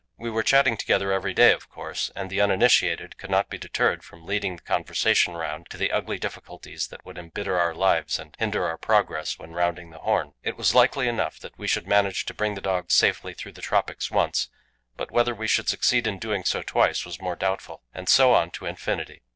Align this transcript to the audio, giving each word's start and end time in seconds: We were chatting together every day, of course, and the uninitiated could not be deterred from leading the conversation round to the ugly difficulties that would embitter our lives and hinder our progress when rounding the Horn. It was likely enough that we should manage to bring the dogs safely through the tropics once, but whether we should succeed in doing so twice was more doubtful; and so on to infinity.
We 0.17 0.31
were 0.31 0.41
chatting 0.41 0.77
together 0.77 1.11
every 1.11 1.35
day, 1.35 1.51
of 1.53 1.69
course, 1.69 2.09
and 2.15 2.31
the 2.31 2.41
uninitiated 2.41 3.19
could 3.19 3.29
not 3.29 3.51
be 3.51 3.59
deterred 3.59 4.03
from 4.03 4.25
leading 4.25 4.55
the 4.55 4.63
conversation 4.63 5.35
round 5.35 5.69
to 5.69 5.77
the 5.77 5.91
ugly 5.91 6.17
difficulties 6.17 6.87
that 6.87 7.05
would 7.05 7.19
embitter 7.19 7.59
our 7.59 7.75
lives 7.75 8.17
and 8.17 8.35
hinder 8.39 8.65
our 8.65 8.79
progress 8.79 9.37
when 9.37 9.51
rounding 9.53 9.91
the 9.91 9.99
Horn. 9.99 10.33
It 10.41 10.57
was 10.57 10.73
likely 10.73 11.07
enough 11.07 11.37
that 11.41 11.55
we 11.55 11.67
should 11.67 11.85
manage 11.85 12.25
to 12.25 12.33
bring 12.33 12.55
the 12.55 12.61
dogs 12.61 12.95
safely 12.95 13.35
through 13.35 13.51
the 13.53 13.61
tropics 13.61 14.09
once, 14.09 14.49
but 14.97 15.11
whether 15.11 15.35
we 15.35 15.45
should 15.47 15.69
succeed 15.69 16.07
in 16.07 16.17
doing 16.17 16.45
so 16.45 16.63
twice 16.63 17.05
was 17.05 17.21
more 17.21 17.35
doubtful; 17.35 17.83
and 17.93 18.09
so 18.09 18.33
on 18.33 18.49
to 18.57 18.65
infinity. 18.65 19.21